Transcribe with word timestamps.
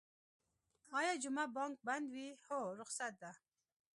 ایا 0.97 1.13
جمعه 1.23 1.45
بانک 1.55 1.75
بند 1.87 2.05
وی؟ 2.13 2.27
هو، 2.45 2.59
رخصت 2.81 3.13
ده 3.21 3.31